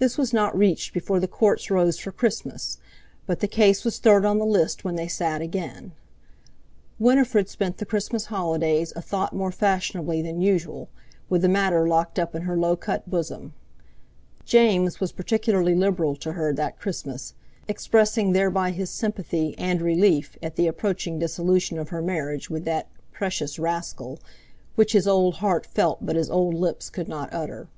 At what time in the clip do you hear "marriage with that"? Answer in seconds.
22.02-22.88